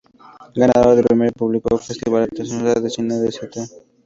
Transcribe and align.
Ganador 0.55 0.95
del 0.95 1.05
premio 1.05 1.25
del 1.25 1.33
Público 1.33 1.69
del 1.69 1.85
Festival 1.85 2.23
Internacional 2.23 2.81
de 2.81 2.89
Cine 2.89 3.19
de 3.19 3.29
St. 3.29 3.61